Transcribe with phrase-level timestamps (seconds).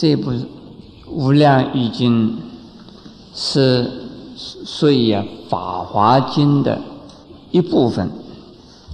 [0.00, 0.30] 这部
[1.10, 2.30] 《无量易经》
[3.34, 3.90] 是
[4.38, 5.12] 属于
[5.48, 6.80] 《法华经》的
[7.50, 8.08] 一部分，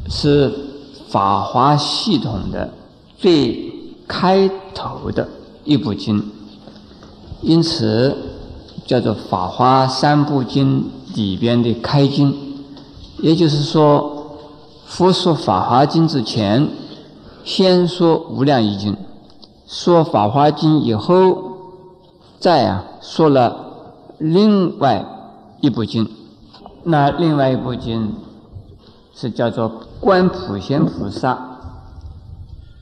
[0.09, 0.51] 是
[1.11, 2.73] 法华系统的
[3.19, 3.71] 最
[4.09, 5.29] 开头的
[5.63, 6.25] 一部经，
[7.43, 8.17] 因此
[8.87, 12.35] 叫做《法华三部经》里边的开经。
[13.19, 14.39] 也就是说，
[14.87, 16.67] 佛说《法华经》之前，
[17.45, 18.95] 先说《无量易经》。
[19.67, 21.53] 说《法华经》以后，
[22.39, 23.57] 再啊说了
[24.19, 25.05] 另外
[25.63, 26.07] 一部经，
[26.83, 28.13] 那另外一部经
[29.15, 31.61] 是叫做《观普贤菩萨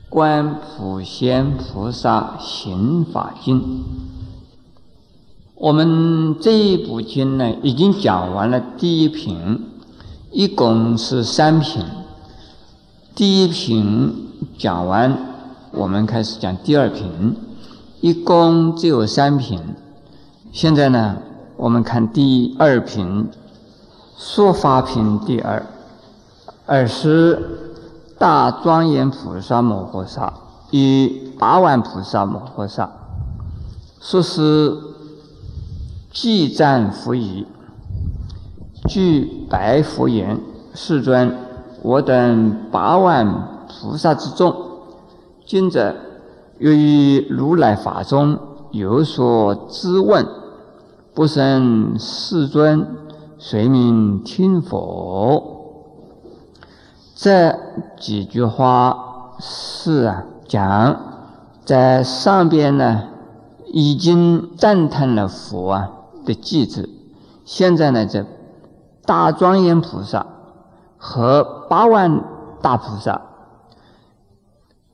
[0.09, 3.61] 观普贤菩萨行法经》。
[5.55, 9.61] 我们这一部经呢，已经讲完了第一品，
[10.31, 11.81] 一共是三品。
[13.15, 15.32] 第一品讲完。
[15.75, 17.35] 我们开始讲第二品，
[17.99, 19.59] 一共只有三品。
[20.51, 21.17] 现在呢，
[21.57, 23.27] 我们看第二品，
[24.15, 25.65] 说法品第二，
[26.67, 27.39] 尔时
[28.19, 30.31] 大庄严菩萨摩诃萨
[30.69, 32.91] 与八万菩萨摩诃萨，
[33.99, 34.77] 说是
[36.11, 37.47] 祭赞佛语，
[38.87, 40.39] 具白佛言
[40.75, 41.35] ：“世尊，
[41.81, 43.27] 我等八万
[43.67, 44.55] 菩萨之众。”
[45.45, 45.93] 今者
[46.57, 48.39] 由于如来法中
[48.71, 50.25] 有所质问，
[51.13, 52.87] 不生世尊
[53.37, 55.51] 随命听佛。
[57.13, 57.57] 这
[57.99, 60.97] 几句话是啊，讲
[61.65, 63.03] 在上边呢
[63.67, 65.91] 已经赞叹了佛啊
[66.25, 66.89] 的句子。
[67.43, 68.25] 现在呢，这
[69.05, 70.25] 大庄严菩萨
[70.97, 72.23] 和八万
[72.61, 73.21] 大菩萨。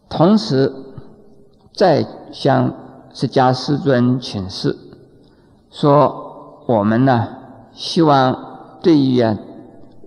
[0.09, 0.74] 同时，
[1.74, 2.74] 再向
[3.14, 4.75] 释迦世尊请示，
[5.70, 7.28] 说我们呢，
[7.72, 8.36] 希望
[8.81, 9.38] 对于啊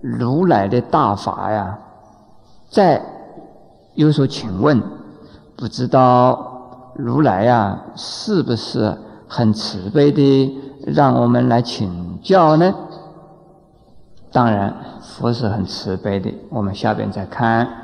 [0.01, 1.79] 如来的大法呀，
[2.69, 3.01] 再
[3.95, 4.83] 有所请问，
[5.55, 8.97] 不知道如来呀是不是
[9.27, 12.73] 很慈悲的，让我们来请教呢？
[14.31, 16.33] 当然，佛是很慈悲的。
[16.49, 17.82] 我们下边再看。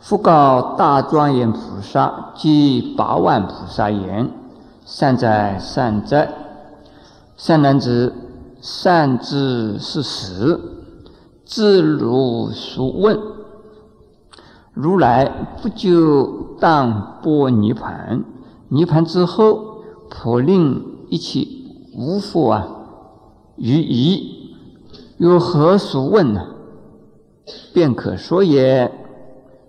[0.00, 4.30] 复告大庄严菩萨及八万菩萨言
[4.86, 6.32] ：“善哉善哉，
[7.36, 8.14] 善男子，
[8.60, 10.58] 善知是实，
[11.44, 13.18] 自如所问。
[14.72, 15.26] 如来
[15.60, 18.24] 不久当波涅盘，
[18.68, 20.80] 涅盘之后，普令
[21.10, 21.44] 一切
[21.96, 22.68] 无佛啊，
[23.56, 24.54] 于疑
[25.18, 26.46] 有何所问呢？
[27.74, 28.90] 便可说也。”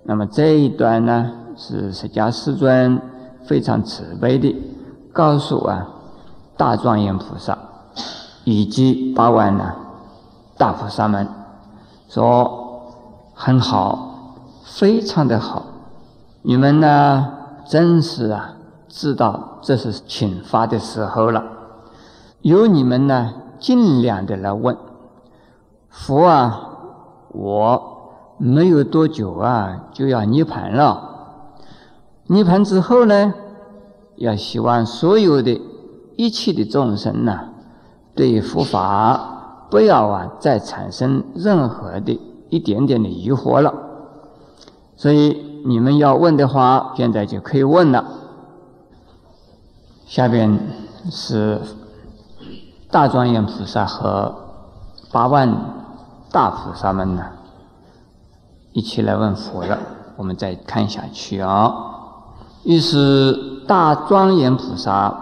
[0.10, 3.00] 那么这一段呢，是释迦世尊
[3.44, 4.60] 非常慈悲的
[5.14, 5.88] 告诉啊
[6.58, 7.56] 大庄严菩萨
[8.44, 9.72] 以及八万呢
[10.58, 11.28] 大菩萨们
[12.08, 12.92] 说
[13.36, 15.64] 很好，非常的好，
[16.42, 17.28] 你们呢
[17.68, 18.56] 真是啊
[18.88, 21.44] 知道这是请发的时候了，
[22.42, 24.76] 由你们呢尽量的来问
[25.88, 26.68] 佛啊，
[27.28, 27.99] 我。
[28.40, 31.08] 没有多久啊，就要涅盘了。
[32.28, 33.34] 涅盘之后呢，
[34.16, 35.62] 要希望所有的
[36.16, 37.50] 一切的众生呐，
[38.16, 42.18] 对佛法不要啊再产生任何的
[42.50, 43.74] 一点点的疑惑了。
[44.96, 48.06] 所以你们要问的话，现在就可以问了。
[50.06, 50.58] 下边
[51.12, 51.62] 是
[52.90, 54.34] 大庄严菩萨和
[55.12, 55.54] 八万
[56.32, 57.26] 大菩萨们呢。
[58.72, 59.78] 一起来问佛了，
[60.16, 61.74] 我们再看下去啊。
[62.64, 65.16] 于是大庄严菩萨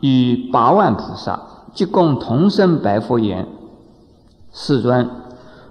[0.00, 1.40] 与八万菩萨
[1.72, 3.48] 即共同生白佛言
[4.52, 5.10] ：“世尊，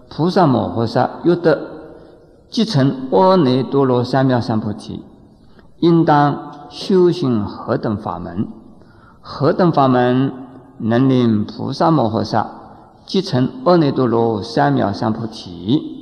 [0.10, 1.60] 菩萨摩诃萨欲得
[2.50, 5.02] 即成阿耨多罗三藐三菩提，
[5.80, 8.48] 应当修行何等法门？
[9.22, 10.34] 何等法门
[10.80, 12.48] 能令菩萨摩诃萨
[13.06, 15.94] 即成阿耨多罗三藐三菩提？”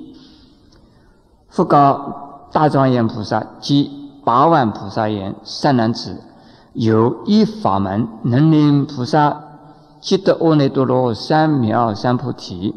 [1.54, 6.20] 复告大庄严菩萨及八万菩萨言：“善男子，
[6.74, 9.44] 有一法门能令菩萨
[10.02, 12.74] 即得阿耨多罗三藐三菩提。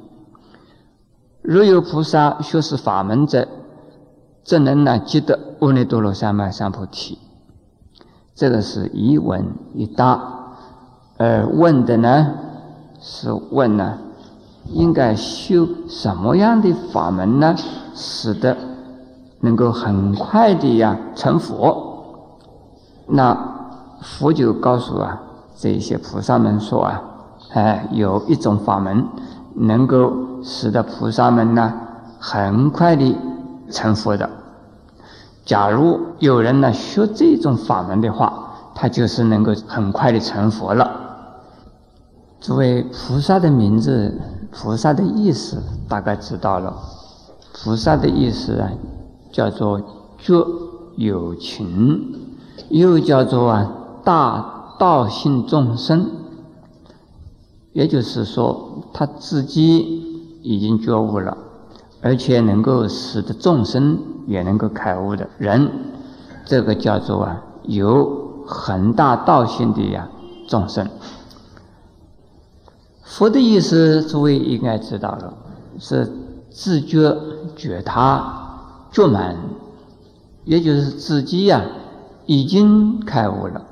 [1.41, 3.49] 若有菩萨学是法门者，
[4.45, 7.19] 则能呢即得阿耨多罗三藐三菩提。”
[8.37, 10.53] 这个是一问一答，
[11.17, 12.35] 而问的呢
[13.01, 13.99] 是问呢，
[14.73, 17.55] 应该修什么样的法门呢？
[17.95, 18.57] 使得
[19.41, 22.29] 能够很快的呀成佛，
[23.07, 23.37] 那
[24.03, 25.19] 佛就告诉啊
[25.57, 27.03] 这些菩萨们说啊，
[27.55, 29.07] 哎，有一种法门
[29.55, 31.73] 能够使得菩萨们呢
[32.19, 33.17] 很快的
[33.71, 34.29] 成佛的。
[35.45, 40.91] 假如有人呢学这种法门的话，他就是能够很快的成佛了。
[42.41, 44.21] 诸位菩萨的名字、
[44.51, 46.77] 菩萨的意思大概知道了。
[47.53, 48.71] 菩萨的意思啊，
[49.33, 49.81] 叫做
[50.19, 50.47] 觉
[50.97, 52.15] 有情，
[52.69, 53.73] 又叫做啊
[54.05, 56.11] 大道性众生。
[57.73, 61.37] 也就是说，他自己已经觉悟了，
[62.01, 63.99] 而且能够使得众生。
[64.27, 65.71] 也能够开悟的人，
[66.45, 70.09] 这个叫做啊有很大道性的呀
[70.49, 70.85] 众生。
[73.07, 75.33] 佛的意思，诸位应该知道了，
[75.79, 76.11] 是
[76.51, 77.17] 自觉
[77.55, 78.21] 觉他
[78.91, 79.37] 觉满，
[80.45, 81.63] 也就是自己呀
[82.27, 83.65] 已经开悟了，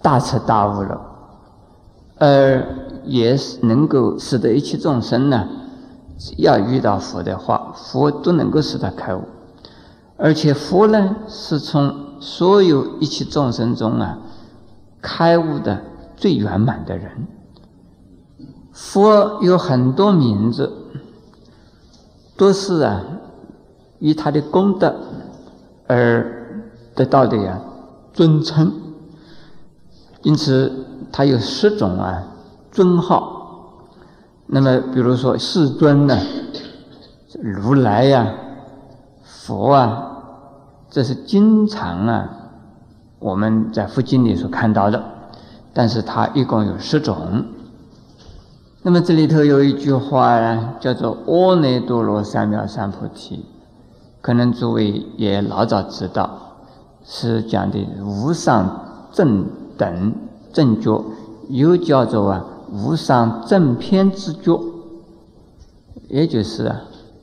[0.00, 1.00] 大彻大悟了，
[2.18, 2.66] 而
[3.04, 5.46] 也是能够使得一切众生呢，
[6.38, 9.20] 要遇到佛的话，佛都能够使他开悟。
[10.16, 14.18] 而且佛呢，是从所有一切众生中啊，
[15.02, 15.82] 开悟的
[16.16, 17.10] 最圆满的人。
[18.72, 20.72] 佛有很多名字，
[22.36, 23.02] 都是啊，
[23.98, 24.94] 以他的功德
[25.86, 26.64] 而
[26.94, 27.60] 得到的呀
[28.12, 28.72] 尊称。
[30.22, 32.22] 因此，他有十种啊
[32.70, 33.40] 尊号。
[34.46, 36.18] 那么，比如说世尊呢，
[37.40, 38.32] 如来呀，
[39.22, 40.08] 佛啊。
[40.90, 42.28] 这是经常啊，
[43.18, 45.02] 我们在佛经里所看到的，
[45.72, 47.46] 但是他一共有十种。
[48.82, 53.44] 那么这里头有一句话呢，叫做“阿耨多罗三藐三菩提”，
[54.20, 56.56] 可能诸位也老早知道，
[57.04, 59.46] 是讲的无上正
[59.78, 60.12] 等
[60.52, 61.04] 正觉，
[61.48, 64.60] 又叫做啊无上正偏之觉，
[66.08, 66.80] 也就是啊，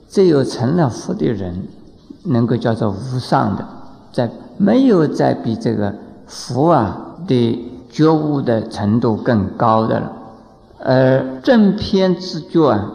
[0.08, 1.68] 只有成了佛的人。
[2.26, 3.66] 能够叫做无上的，
[4.12, 5.96] 在没有再比这个
[6.28, 10.12] 佛啊的觉悟的程度更高的了。
[10.80, 12.92] 而正偏之觉啊，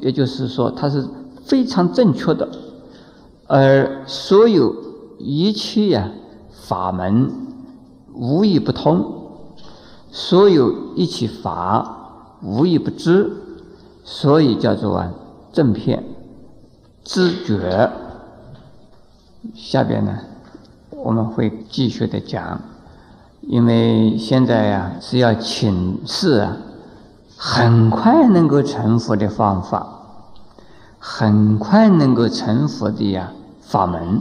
[0.00, 1.06] 也就是说它是
[1.44, 2.48] 非常正确的。
[3.46, 4.74] 而所有
[5.18, 6.10] 一切呀
[6.50, 7.30] 法门
[8.12, 9.04] 无一不通，
[10.10, 13.30] 所有一切法无一不知，
[14.04, 15.12] 所以叫做啊
[15.52, 16.04] 正偏
[17.04, 17.90] 知觉。
[19.54, 20.18] 下边呢，
[20.90, 22.60] 我们会继续的讲，
[23.40, 26.56] 因为现在呀是要请示啊，
[27.40, 29.86] 很快能够成佛的方法，
[30.98, 33.30] 很快能够成佛的呀
[33.60, 34.20] 法门。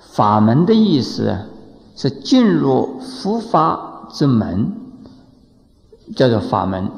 [0.00, 1.38] 法门的意思，
[1.94, 4.72] 是进入佛法之门，
[6.16, 6.90] 叫做法门，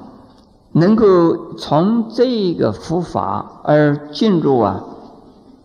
[0.73, 4.83] 能够从这个佛法而进入啊。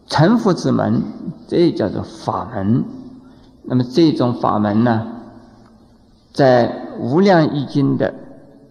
[0.08, 1.02] 成佛之门，
[1.48, 2.84] 这叫做法门。
[3.64, 5.08] 那么这种法门呢，
[6.34, 6.68] 在
[7.00, 8.14] 《无量易经》的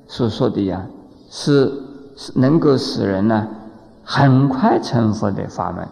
[0.06, 0.86] 所说的呀，
[1.30, 1.72] 是
[2.34, 3.48] 能够使人呢
[4.04, 5.86] 很快成佛的法门。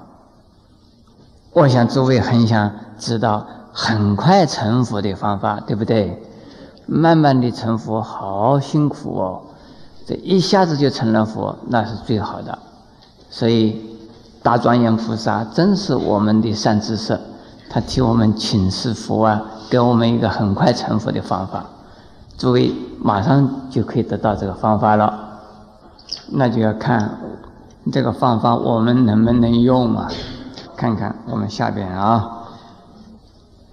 [1.53, 6.23] 我想诸位很想知道很快成佛的方法，对不对？
[6.87, 9.43] 慢慢的成佛好辛苦哦，
[10.07, 12.59] 这一下子就成了佛，那是最好的。
[13.31, 13.91] 所以。
[14.45, 17.17] 大庄严菩萨真是我们的善知识，
[17.71, 19.41] 他替我们请示佛啊，
[19.71, 21.65] 给我们一个很快成佛的方法。
[22.43, 25.39] 诸位马上就可以得到这个方法了，
[26.33, 27.21] 那就要看
[27.93, 30.11] 这个方法我们能不能用啊？
[30.77, 32.49] 看看我们下边啊，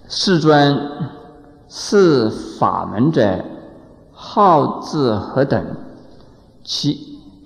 [0.08, 0.80] 世尊
[1.68, 3.44] 是法门者，
[4.12, 5.66] 号字何等？
[6.64, 6.92] 其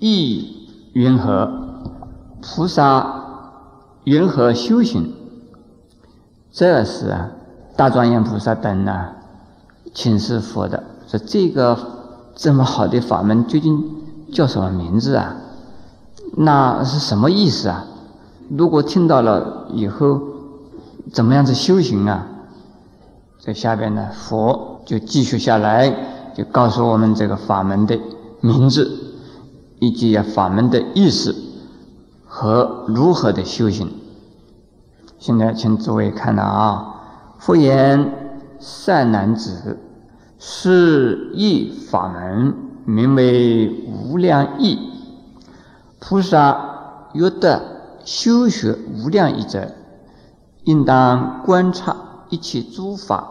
[0.00, 1.50] 意云何？
[2.42, 3.24] 菩萨
[4.04, 5.14] 云何修行？
[6.52, 7.30] 这是啊，
[7.76, 9.08] 大庄严菩萨等呢，
[9.94, 11.78] 请示佛的，说这个
[12.34, 13.82] 这么好的法门究竟
[14.32, 15.36] 叫什么名字啊？
[16.36, 17.84] 那是什么意思啊？
[18.48, 20.20] 如果听到了以后，
[21.12, 22.26] 怎么样子修行啊？
[23.40, 25.94] 在下边呢，佛就继续下来，
[26.34, 27.98] 就告诉我们这个法门的
[28.40, 28.90] 名字，
[29.78, 31.34] 以及法门的意思。
[32.26, 33.88] 和如何的修行？
[35.20, 36.84] 现在请诸位看到啊，
[37.38, 38.12] 佛言
[38.58, 39.78] ：“善男子，
[40.46, 44.78] 是一法门，名为无量义。
[45.98, 47.62] 菩萨若得
[48.04, 49.72] 修学无量义者，
[50.64, 51.96] 应当观察
[52.28, 53.26] 一切诸法，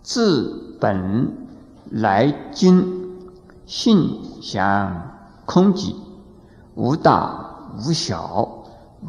[0.00, 1.48] 自本
[1.90, 3.18] 来经，
[3.66, 5.10] 性相
[5.44, 5.96] 空寂，
[6.76, 8.64] 无大无小，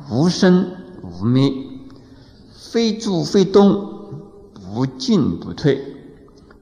[0.09, 0.65] 无生
[1.03, 1.53] 无灭，
[2.55, 3.88] 非住非动，
[4.74, 5.79] 不进不退，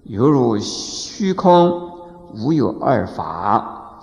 [0.07, 1.91] 犹如虚空，
[2.33, 3.99] 无有二法，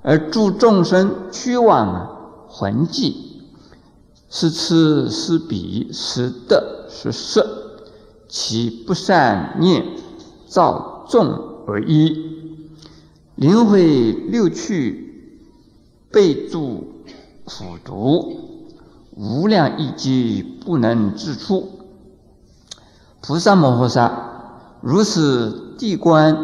[0.00, 3.42] 而诸众生趋往魂迹。
[4.30, 7.46] 是痴是彼是得是色，
[8.28, 9.84] 其不善念
[10.46, 11.28] 造众
[11.66, 12.58] 而已。
[13.34, 15.44] 灵会六趣
[16.10, 16.82] 被诸
[17.44, 18.70] 苦毒，
[19.14, 21.68] 无量亿劫不能自出。
[23.20, 24.35] 菩萨摩诃萨
[24.86, 26.38] 如是地观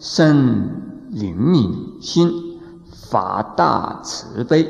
[0.00, 0.68] 生
[1.10, 2.58] 灵敏心，
[3.08, 4.68] 法大慈悲。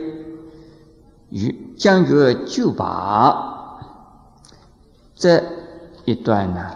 [1.31, 3.79] 与将觉救拔
[5.15, 5.43] 这
[6.05, 6.71] 一段呢，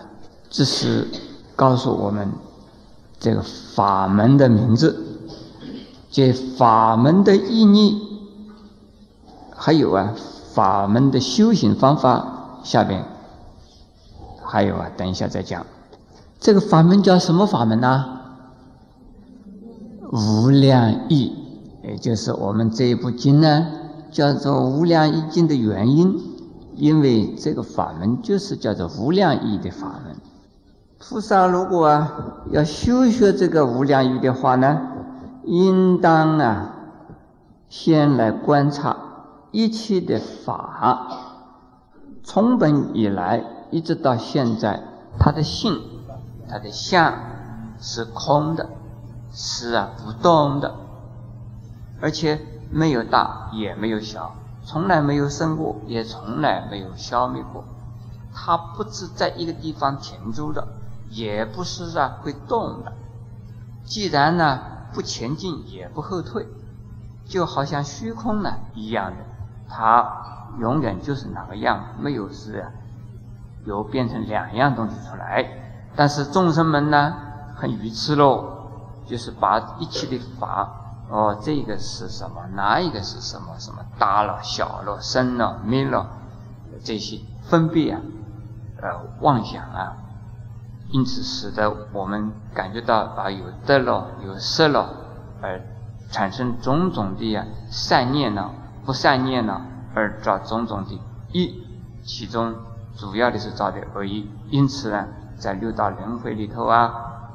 [0.49, 1.07] 只是
[1.55, 2.33] 告诉我们
[3.21, 3.43] 这个
[3.75, 5.05] 法门的名字，
[6.11, 8.01] 这法门的意义，
[9.55, 10.15] 还有啊，
[10.55, 13.05] 法门的修行方法，下边
[14.43, 15.67] 还有啊，等一下再讲。
[16.43, 18.05] 这个法门叫什么法门呢？
[20.11, 21.33] 无量义，
[21.85, 23.69] 也就是我们这一部经呢。
[24.11, 26.21] 叫做无量易经的原因，
[26.75, 30.17] 因为这个法门就是叫做无量意的法门。
[30.99, 32.13] 菩萨如果啊
[32.51, 34.81] 要修学这个无量意的话呢，
[35.45, 36.75] 应当啊
[37.69, 38.97] 先来观察
[39.53, 41.07] 一切的法，
[42.25, 44.83] 从本以来一直到现在，
[45.19, 45.81] 它的性、
[46.53, 47.15] 它的相
[47.81, 48.69] 是空的，
[49.33, 50.77] 是啊不动的，
[52.01, 52.39] 而且。
[52.75, 57.65] 没有大，也没有小，从来没有生过，也从来没有消灭过。
[58.33, 60.67] 它不是在一个地方停住的，
[61.11, 62.95] 也不是啊会动的。
[63.85, 64.59] 既然呢
[64.95, 66.49] 不前进，也不后退，
[67.27, 69.19] 就好像虚空呢一样的，
[69.69, 72.71] 它永远就是那个样，没有是啊
[73.67, 75.72] 有变成两样东西出来。
[75.95, 77.15] 但是众生们呢
[77.55, 78.45] 很愚痴喽，
[79.07, 80.79] 就是把一切的法。
[81.11, 82.37] 哦，这个是什么？
[82.55, 83.49] 那一个是什么？
[83.59, 86.09] 什么大了、小了、生了、灭了？
[86.83, 88.01] 这些分别啊，
[88.81, 88.89] 呃，
[89.21, 89.95] 妄想啊，
[90.89, 94.89] 因此使得我们感觉到啊，有得了、有失了，
[95.43, 95.61] 而
[96.11, 98.51] 产生种种的啊善念呢、
[98.87, 99.61] 不善念呢，
[99.95, 100.99] 而造种种的
[101.33, 101.63] 一，
[102.03, 102.55] 其中
[102.97, 104.31] 主要的是造的恶意。
[104.49, 105.07] 因此呢，
[105.43, 106.95] 在六道轮回里头啊，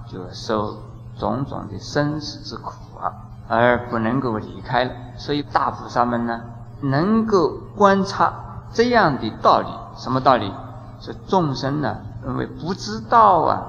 [0.10, 0.78] 就受
[1.20, 3.12] 种种的生死之苦啊。
[3.50, 6.42] 而不能够离开了，所以大菩萨们呢，
[6.82, 8.34] 能够观察
[8.74, 10.54] 这样的道理，什么道理？
[11.00, 13.66] 是众生呢，因为不知道啊，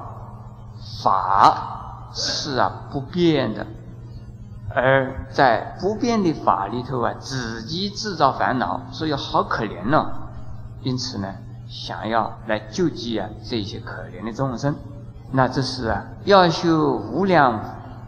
[1.00, 3.66] 法是啊不变的，
[4.74, 10.10] 而在不变的法里头啊，自己制造烦恼，所以好可怜呢。
[10.82, 11.28] 因此呢，
[11.68, 14.74] 想要来救济啊这些可怜的众生，
[15.30, 17.60] 那这是啊要修无量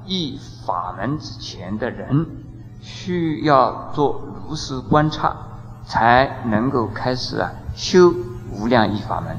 [0.06, 0.38] 义。
[0.66, 2.26] 法门之前的人，
[2.80, 5.34] 需要做如实观察，
[5.84, 8.12] 才能够开始啊修
[8.52, 9.36] 无量义法门。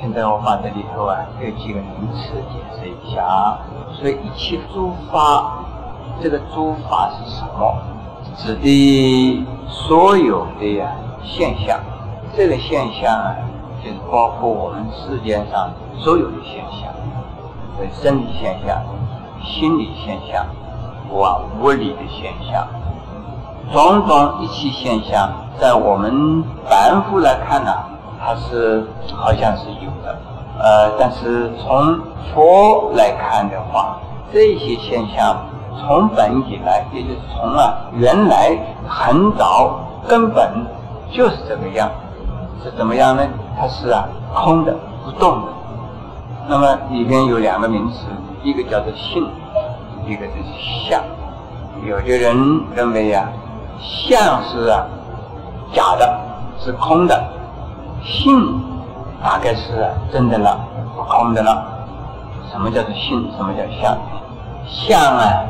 [0.00, 3.60] 现在我把这里头啊有几个名词解释一下啊。
[3.94, 5.62] 所以一切诸法，
[6.20, 7.78] 这个诸法是什么？
[8.36, 10.90] 指的所有的呀
[11.22, 11.78] 现象。
[12.36, 13.36] 这个现象啊，
[13.82, 16.92] 就是包括我们世界上所有的现象，
[17.76, 18.76] 对生理现象。
[19.42, 20.44] 心理现象，
[21.08, 22.68] 或物理的现象，
[23.72, 27.72] 种种一切现象，在我们凡夫来看呢，
[28.22, 30.18] 它是好像是有的，
[30.58, 31.98] 呃，但是从
[32.34, 33.96] 佛来看的话，
[34.30, 35.38] 这些现象
[35.80, 38.54] 从本以来，也就是从啊原来
[38.86, 40.66] 很早根本
[41.10, 41.90] 就是这个样，
[42.62, 43.22] 是怎么样呢？
[43.58, 45.52] 它是啊空的不动的，
[46.48, 48.06] 那么里边有两个名词。
[48.42, 49.28] 一个叫做性，
[50.06, 50.98] 一个就是相。
[51.84, 53.28] 有的人认为呀，
[53.78, 54.86] 相是啊
[55.74, 56.20] 假的，
[56.58, 57.14] 是空的；
[58.02, 58.62] 性
[59.22, 60.58] 大概是真的了，
[60.96, 61.66] 不空的了。
[62.50, 63.30] 什么叫做性？
[63.36, 63.98] 什么叫相？
[64.66, 65.44] 相啊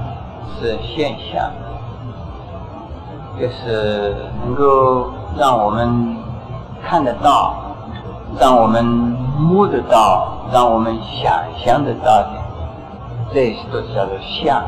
[0.59, 1.49] 是现象，
[3.39, 6.17] 就是能够让我们
[6.83, 7.55] 看得到，
[8.39, 11.33] 让我们摸得到，让我们想
[11.65, 12.31] 象得到的。
[13.33, 14.63] 这些都叫做相，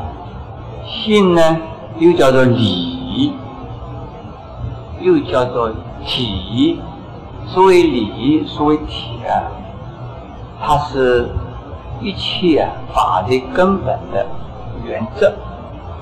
[0.85, 1.57] 性呢
[1.97, 3.33] 又叫做理，
[4.99, 5.71] 又叫做
[6.05, 6.79] 体。
[7.47, 9.51] 所谓理，所谓体啊，
[10.61, 11.29] 它是
[11.99, 14.25] 一切法的根本的
[14.85, 15.33] 原则。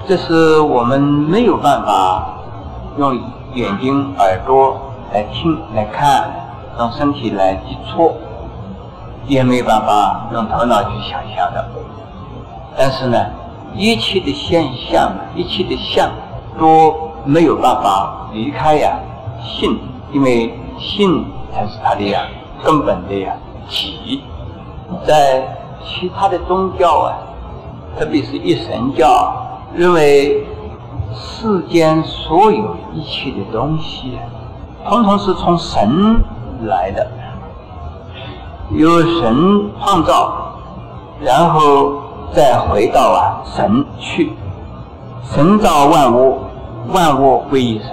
[0.07, 2.35] 这是我们没有办法
[2.97, 3.19] 用
[3.53, 4.79] 眼睛、耳朵
[5.13, 6.31] 来听、来看，
[6.79, 8.15] 用身体来接触，
[9.27, 11.65] 也没有办法用头脑去想象的。
[12.77, 13.17] 但是呢，
[13.75, 16.09] 一切的现象、一切的相
[16.57, 18.97] 都没有办法离开呀
[19.43, 19.77] 性，
[20.13, 22.21] 因为性才是它的呀
[22.63, 23.33] 根本的呀
[23.67, 24.23] 体。
[25.05, 25.43] 在
[25.83, 27.17] 其他的宗教啊，
[27.97, 29.35] 特别是一神教。
[29.73, 30.45] 认为
[31.13, 34.17] 世间所有一切的东西，
[34.87, 36.21] 统统是从神
[36.63, 37.07] 来的，
[38.71, 40.33] 由神创造，
[41.21, 41.93] 然后
[42.33, 44.33] 再回到啊神去，
[45.23, 46.39] 神造万物，
[46.93, 47.89] 万物归于神，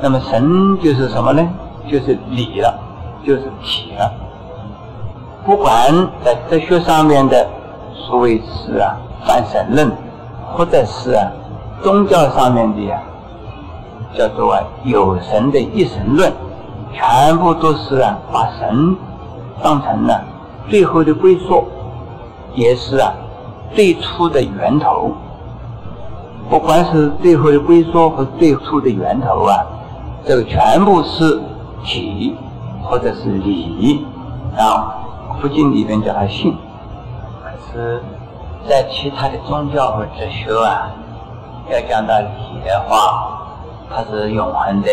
[0.00, 1.46] 那么神就是什么呢？
[1.90, 2.78] 就是理了，
[3.26, 4.12] 就是体了。
[5.44, 5.92] 不管
[6.24, 7.46] 在哲学上面的
[7.94, 9.90] 所谓是啊反神论。
[10.52, 11.30] 或者是啊，
[11.80, 13.00] 宗教上面的呀，
[14.16, 16.32] 叫做啊有神的一神论，
[16.92, 18.96] 全部都是啊把神
[19.62, 20.24] 当成了
[20.68, 21.64] 最后的归宿，
[22.54, 23.12] 也是啊
[23.74, 25.12] 最初的源头。
[26.48, 29.64] 不管是最后的归宿和最初的源头啊，
[30.24, 31.40] 这个全部是
[31.84, 32.36] 体
[32.82, 34.04] 或者是理
[34.56, 34.96] 啊，
[35.40, 36.56] 佛经里面叫它性，
[37.42, 38.02] 可是。
[38.68, 40.92] 在其他的宗教和哲学啊，
[41.72, 43.29] 要讲到理的话，
[43.90, 44.88] 它是永恒的，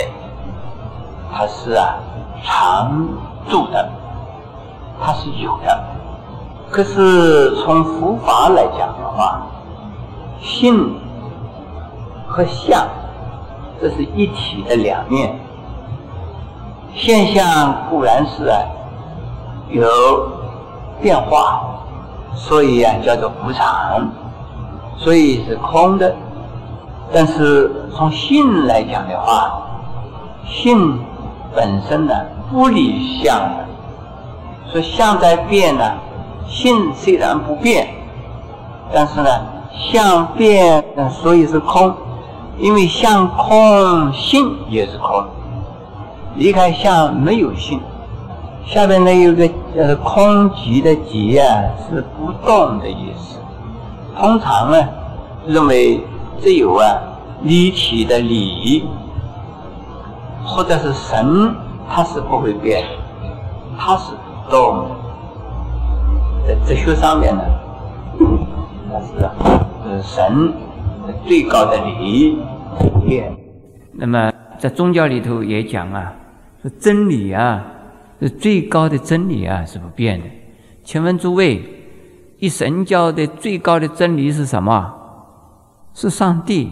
[1.32, 1.96] 它是啊
[2.44, 3.08] 常
[3.48, 3.90] 住的，
[5.00, 5.84] 它是有的。
[6.70, 9.42] 可是从佛法来讲的话，
[10.42, 11.00] 性
[12.28, 12.86] 和相，
[13.80, 15.40] 这是一体的两面。
[16.94, 18.60] 现象固然是啊
[19.70, 19.88] 有
[21.02, 21.64] 变化。
[22.36, 24.08] 所以啊，叫做无常，
[24.96, 26.16] 所以是空的。
[27.14, 29.62] 但是从性来讲的话，
[30.46, 31.00] 性
[31.56, 32.14] 本身呢
[32.52, 33.66] 不离相的，
[34.72, 35.84] 说相在变呢，
[36.48, 37.88] 性虽然不变，
[38.94, 39.30] 但是呢
[39.92, 41.94] 相变，所以是空。
[42.60, 45.24] 因为相空，性也是空，
[46.36, 47.80] 离开相没有性。
[48.66, 51.46] 下面呢有个呃空寂的寂啊，
[51.88, 53.38] 是不动的意思。
[54.20, 54.78] 通常呢
[55.46, 56.04] 认为
[56.42, 56.86] 只有啊
[57.44, 58.84] 立体的理
[60.44, 61.56] 或者是神，
[61.90, 62.84] 它是不会变，
[63.78, 64.14] 它是
[64.50, 64.90] 动的。
[66.48, 67.42] 在哲学上面呢，
[68.92, 69.30] 它是
[69.86, 70.54] 呃神
[71.26, 72.38] 最高的理
[72.80, 73.36] 不变。
[73.92, 76.14] 那么在宗教里头也讲啊，
[76.62, 77.64] 说真理啊。
[78.20, 80.26] 这最高的真理啊是不变的，
[80.84, 81.62] 请问诸位，
[82.40, 84.92] 一神教的最高的真理是什么？
[86.00, 86.70] 是上帝，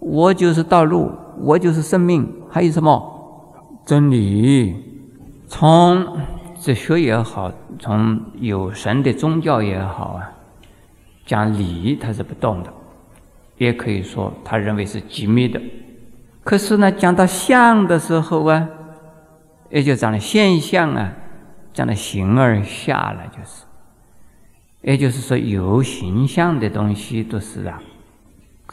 [0.00, 3.02] 我就是道路，我就是生命，还有什么
[3.86, 4.76] 真理？
[5.48, 6.06] 从
[6.60, 10.30] 哲学也好，从有神的宗教也好啊，
[11.24, 12.70] 讲理它是不动的，
[13.56, 15.58] 也可以说他认为是机密的。
[16.44, 18.68] 可是呢，讲到相的时候啊。
[19.68, 21.12] 也就讲的现象啊，
[21.72, 23.64] 讲的形而下了，就是，
[24.82, 27.82] 也就是说有形象的东西都是啊，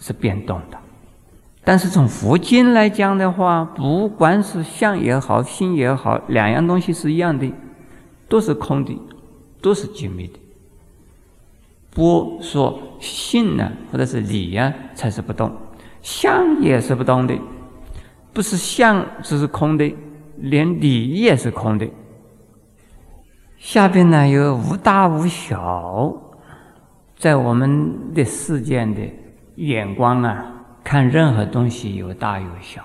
[0.04, 0.78] 是变动的。
[1.63, 7.50] 但是从佛经来讲的话，不管是相也好，心也好，两样东西是一样的，
[8.28, 9.00] 都是空的，
[9.62, 10.38] 都是精密的。
[11.92, 15.50] 不说性呢，或者是理呀，才是不动，
[16.02, 17.34] 相也是不动的，
[18.34, 19.96] 不是相只是空的。
[20.36, 21.88] 连理也是空的。
[23.60, 26.12] 下边呢有无大无小，
[27.16, 29.02] 在我们的世间的
[29.56, 30.46] 眼光啊，
[30.84, 32.82] 看任何东西有大有小，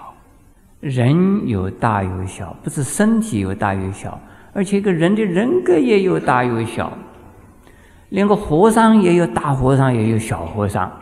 [0.80, 4.20] 人有大有小，不是身体有大有小，
[4.52, 6.92] 而且一个人的人格也有大有小，
[8.10, 10.92] 连个和尚也有大和尚，也有小和尚，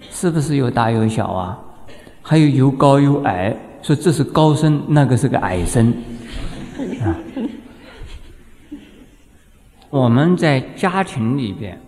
[0.00, 1.58] 是不是有大有小啊？
[2.22, 3.56] 还有有高有矮。
[3.82, 5.94] 说这是高僧，那个是个矮僧，
[7.04, 7.14] 啊。
[9.90, 11.80] 我们在家庭里边，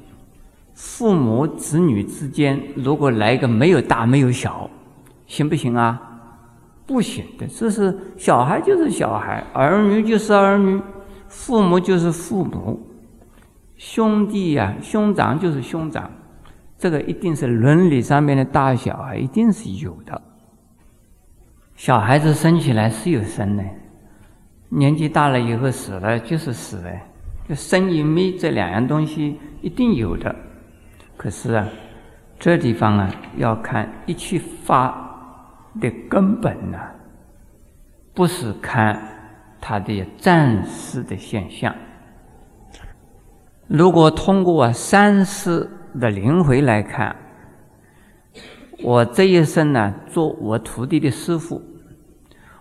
[0.78, 4.70] 父母子女之间，如果来一个没有大没有小，
[5.26, 6.00] 行不行啊？
[6.86, 7.48] 不行的。
[7.48, 10.80] 这是小孩就是小孩，儿女就是儿女，
[11.26, 12.80] 父母就是父母，
[13.76, 16.08] 兄弟呀兄长就是兄长，
[16.78, 20.22] 这个一定是伦理上面的大小啊，一定是有的。
[21.74, 23.64] 小孩子生起来是有生的，
[24.68, 26.92] 年纪大了以后死了就是死了，
[27.48, 30.32] 就生与灭这两样东西一定有的。
[31.18, 31.68] 可是啊，
[32.38, 36.78] 这地方啊，要看一切法的根本呢，
[38.14, 38.96] 不是看
[39.60, 41.74] 它的暂时的现象。
[43.66, 45.68] 如果通过三世
[46.00, 47.16] 的轮回来看，
[48.84, 51.60] 我这一生呢，做我徒弟的师傅，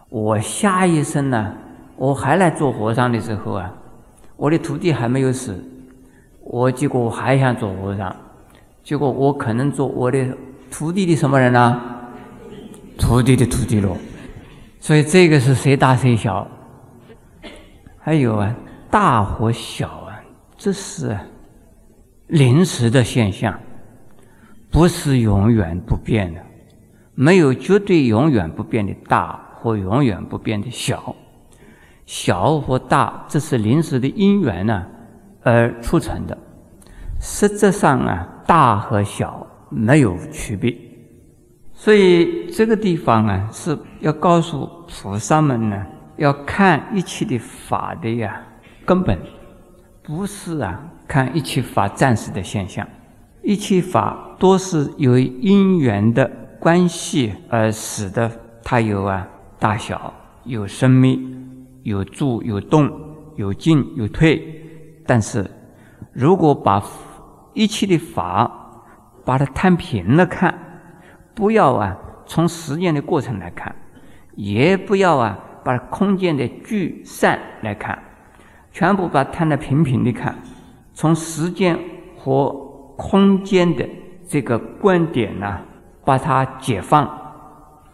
[0.10, 1.56] 我下一生呢，
[1.96, 3.72] 我还来做和尚的时候啊，
[4.36, 5.64] 我的徒弟还没有死，
[6.42, 8.14] 我结果我还想做和尚。
[8.88, 10.26] 结果我可能做我的
[10.72, 11.82] 徒弟的什么人呢？
[12.98, 13.98] 徒弟的徒弟喽。
[14.80, 16.48] 所以这个是谁大谁小？
[18.00, 18.56] 还有啊，
[18.90, 20.24] 大和小啊，
[20.56, 21.18] 这是
[22.28, 23.60] 临时的现象，
[24.72, 26.40] 不是永远不变的。
[27.14, 31.14] 没有绝对永远不变的大或永远不变的小。
[32.06, 34.86] 小或大，这是临时的因缘呢
[35.44, 36.38] 而促成的。
[37.20, 38.36] 实质上啊。
[38.48, 40.74] 大和小没有区别，
[41.74, 48.42] 所以这个地方啊是要告诉菩萨们呢，要看一切的法的呀
[48.86, 49.20] 根本，
[50.02, 52.88] 不是啊看一切法暂时的现象，
[53.44, 58.32] 一切法都是由因缘的关系而使得
[58.64, 59.28] 它有啊
[59.60, 60.14] 大小，
[60.46, 62.90] 有生命，有住有动，
[63.36, 64.42] 有进有退，
[65.06, 65.46] 但是
[66.14, 66.82] 如果把
[67.58, 68.52] 一切的法，
[69.26, 70.54] 把它摊平了看，
[71.34, 73.76] 不要啊从时间的过程来看，
[74.36, 77.98] 也不要啊把空间的聚散来看，
[78.72, 80.36] 全部把它摊得平平的看，
[80.94, 81.76] 从时间
[82.16, 82.52] 和
[82.96, 83.84] 空间的
[84.28, 85.58] 这个观点呢，
[86.06, 87.10] 把它解放，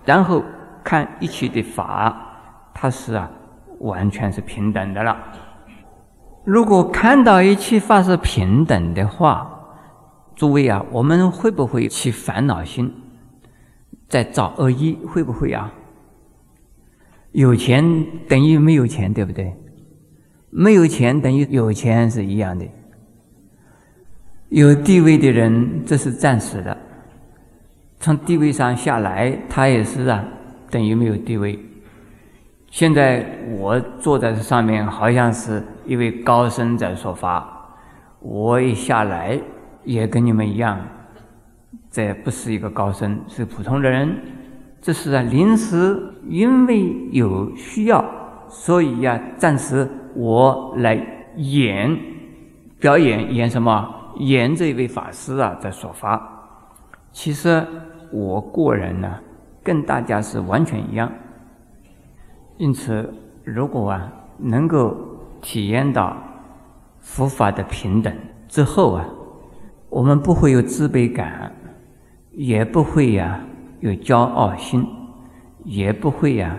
[0.03, 0.43] 然后
[0.83, 2.13] 看一切的法，
[2.73, 3.31] 它是啊
[3.79, 5.17] 完全是平等的了。
[6.43, 9.49] 如果看到一切法是平等的话，
[10.35, 12.93] 诸位啊，我们会不会起烦恼心，
[14.09, 14.95] 在造恶业？
[15.05, 15.71] 会不会啊？
[17.31, 19.53] 有钱等于没有钱，对不对？
[20.49, 22.65] 没有钱等于有钱是一样的。
[24.49, 26.77] 有地位的人，这是暂时的；
[27.99, 30.23] 从地位上下来，他也是啊，
[30.69, 31.59] 等于没有地位。
[32.69, 33.25] 现在
[33.57, 37.77] 我坐在这上面，好像是一位高僧在说法，
[38.19, 39.39] 我一下来。
[39.83, 40.79] 也跟你们一样，
[41.91, 44.15] 这不是一个高僧，是普通的人。
[44.81, 48.03] 这是啊，临时因为有需要，
[48.49, 50.95] 所以呀，暂时我来
[51.37, 51.97] 演
[52.79, 53.89] 表演，演什么？
[54.17, 56.21] 演这位法师啊在说法。
[57.11, 57.65] 其实
[58.11, 59.19] 我个人呢，
[59.63, 61.11] 跟大家是完全一样。
[62.57, 64.95] 因此，如果啊能够
[65.41, 66.17] 体验到
[66.99, 68.13] 佛法的平等
[68.47, 69.05] 之后啊。
[69.93, 71.51] 我们不会有自卑感，
[72.31, 73.39] 也不会呀
[73.79, 74.83] 有骄傲心，
[75.63, 76.57] 也不会呀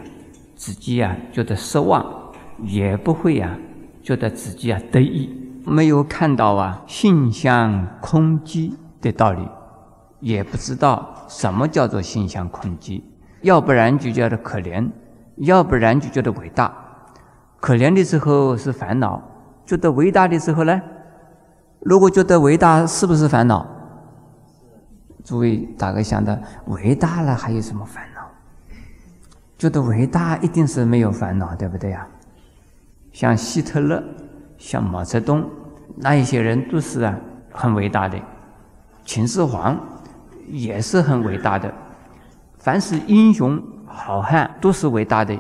[0.55, 2.07] 自己呀觉得失望，
[2.63, 3.59] 也不会呀
[4.01, 5.29] 觉得自己啊得意。
[5.67, 9.49] 没有看到啊性相空寂的道理，
[10.21, 13.03] 也不知道什么叫做性相空寂。
[13.43, 14.89] 要不然就觉得可怜，
[15.39, 16.73] 要不然就觉得伟大。
[17.59, 19.21] 可怜的时候是烦恼，
[19.67, 20.81] 觉得伟大的时候呢？
[21.85, 23.67] 如果觉得伟大是不是烦恼？
[25.23, 28.23] 诸位大概想到伟大了还有什么烦恼？
[29.59, 32.07] 觉得伟大一定是没有烦恼，对不对呀？
[33.13, 34.03] 像希特勒、
[34.57, 35.45] 像毛泽东
[35.97, 37.15] 那一些人都是啊
[37.53, 38.19] 很伟大的，
[39.05, 39.79] 秦始皇
[40.49, 41.73] 也是很伟大的。
[42.59, 45.39] 凡是英雄好汉都是伟大的，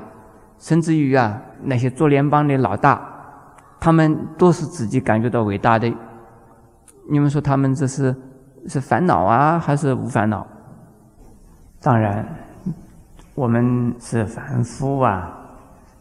[0.58, 3.00] 甚至于啊那些做联邦的老大，
[3.80, 5.90] 他们都是自己感觉到伟大的。
[7.08, 8.14] 你们说他们这是
[8.66, 10.46] 是烦恼啊，还是无烦恼？
[11.80, 12.26] 当然，
[13.34, 15.38] 我们是凡夫啊，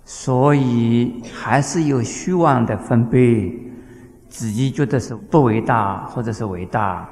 [0.06, 3.52] 所以还是有虚妄的分别，
[4.30, 7.10] 自己觉得是不伟大或者是伟大，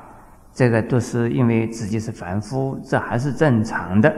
[0.53, 4.15] 这个都是因为自己是凡夫，这还是正常的。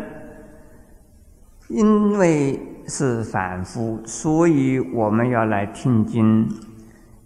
[1.69, 6.47] 因为是凡夫，所以我们要来听经。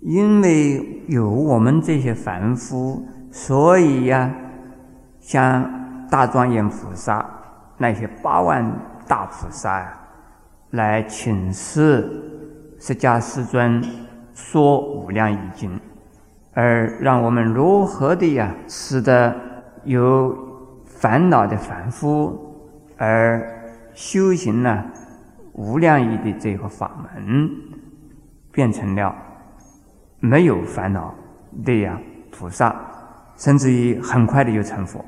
[0.02, 4.32] 因为有我们这些凡夫，所以呀，
[5.20, 7.26] 像大庄严菩萨
[7.78, 8.64] 那些八万
[9.08, 10.00] 大菩萨呀，
[10.72, 12.10] 来请示
[12.80, 13.84] 释迦世尊
[14.34, 15.80] 说无量易经，
[16.54, 19.36] 而让我们如何的呀，使得
[19.84, 20.38] 有
[20.86, 22.40] 烦恼的凡夫
[22.98, 24.86] 而修行了
[25.54, 27.50] 无量义的这个法门，
[28.52, 29.14] 变成了。
[30.28, 31.16] 没有烦恼
[31.64, 31.98] 的呀
[32.32, 32.76] 菩萨，
[33.38, 35.04] 甚至于很快的就成佛。